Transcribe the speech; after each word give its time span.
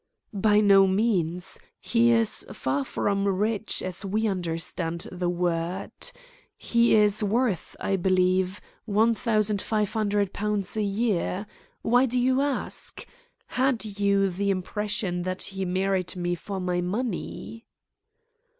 "By 0.33 0.61
no 0.61 0.87
means. 0.87 1.59
He 1.79 2.09
is 2.11 2.43
far 2.51 2.83
from 2.83 3.27
rich 3.27 3.83
as 3.83 4.03
we 4.03 4.25
understand 4.27 5.07
the 5.11 5.29
word. 5.29 5.91
He 6.57 6.95
is 6.95 7.21
worth, 7.23 7.75
I 7.79 7.97
believe, 7.97 8.59
£1,500 8.89 10.75
a 10.75 10.81
year. 10.81 11.45
Why 11.83 12.07
do 12.07 12.19
you 12.19 12.41
ask? 12.41 13.05
Had 13.45 13.85
you 13.85 14.31
the 14.31 14.49
impression 14.49 15.21
that 15.21 15.43
he 15.43 15.65
married 15.65 16.15
me 16.15 16.33
for 16.33 16.59
my 16.59 16.81
money?" 16.81 17.67